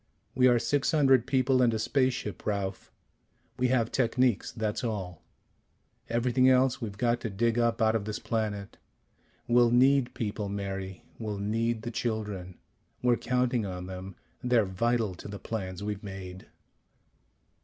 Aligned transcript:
We 0.33 0.47
are 0.47 0.57
six 0.57 0.89
hundred 0.93 1.27
people 1.27 1.61
and 1.61 1.71
a 1.75 1.77
spaceship, 1.77 2.47
Ralph. 2.47 2.91
We 3.59 3.67
have 3.67 3.91
techniques. 3.91 4.51
That's 4.51 4.83
all. 4.83 5.21
Everything 6.09 6.49
else 6.49 6.81
we've 6.81 6.97
got 6.97 7.19
to 7.21 7.29
dig 7.29 7.59
up 7.59 7.83
out 7.83 7.95
of 7.95 8.05
this 8.05 8.17
planet. 8.17 8.77
We'll 9.47 9.69
need 9.69 10.15
people, 10.15 10.49
Mary; 10.49 11.03
we'll 11.19 11.37
need 11.37 11.83
the 11.83 11.91
children. 11.91 12.57
We're 13.03 13.15
counting 13.15 13.63
on 13.63 13.85
them. 13.85 14.15
They're 14.43 14.65
vital 14.65 15.13
to 15.13 15.27
the 15.27 15.37
plans 15.37 15.83
we've 15.83 16.01
made." 16.01 16.47